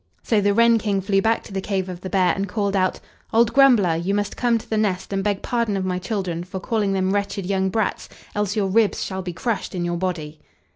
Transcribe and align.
So 0.23 0.41
the 0.41 0.55
wren 0.55 0.79
King 0.79 0.99
flew 0.99 1.21
back 1.21 1.43
to 1.43 1.53
the 1.53 1.61
cave 1.61 1.87
of 1.87 2.01
the 2.01 2.09
bear, 2.09 2.33
and 2.33 2.49
called 2.49 2.75
out, 2.75 2.99
"Old 3.31 3.53
grumbler, 3.53 3.95
you 3.95 4.15
must 4.15 4.35
come 4.35 4.57
to 4.57 4.67
the 4.67 4.75
nest 4.75 5.13
and 5.13 5.23
beg 5.23 5.43
pardon 5.43 5.77
of 5.77 5.85
my 5.85 5.99
children 5.99 6.43
for 6.43 6.59
calling 6.59 6.93
them 6.93 7.11
wretched 7.13 7.45
young 7.45 7.69
brats, 7.69 8.09
else 8.33 8.55
your 8.55 8.65
ribs 8.65 9.03
shall 9.03 9.21
be 9.21 9.31
crushed 9.31 9.75
in 9.75 9.85
your 9.85 9.97
body!" 9.97 10.39